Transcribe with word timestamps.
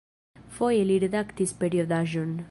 Foje 0.55 0.87
li 0.91 0.95
redaktis 1.03 1.53
periodaĵon. 1.63 2.35